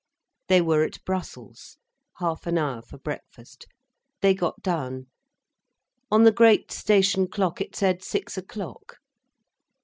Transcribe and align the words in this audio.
They 0.47 0.61
were 0.61 0.83
at 0.83 1.05
Brussels—half 1.05 2.47
an 2.47 2.57
hour 2.57 2.81
for 2.81 2.97
breakfast. 2.97 3.67
They 4.21 4.33
got 4.33 4.59
down. 4.63 5.11
On 6.09 6.23
the 6.23 6.31
great 6.31 6.71
station 6.71 7.27
clock 7.27 7.61
it 7.61 7.75
said 7.75 8.01
six 8.03 8.35
o'clock. 8.35 8.97